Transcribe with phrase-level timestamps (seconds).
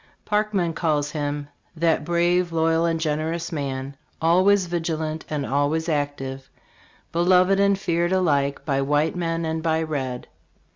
[0.25, 6.49] Parkman calls him," That brave, loyal and generous man, always vig ilant and always active,
[7.11, 10.25] beloved and feared alike by white man and by red."